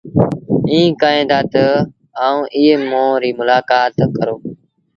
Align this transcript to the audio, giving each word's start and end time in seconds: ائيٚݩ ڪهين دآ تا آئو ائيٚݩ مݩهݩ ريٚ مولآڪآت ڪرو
ائيٚݩ 0.69 0.97
ڪهين 1.01 1.25
دآ 1.29 1.39
تا 1.53 1.65
آئو 2.25 2.39
ائيٚݩ 2.55 2.83
مݩهݩ 2.89 3.19
ريٚ 3.21 3.37
مولآڪآت 3.37 3.95
ڪرو 4.15 4.35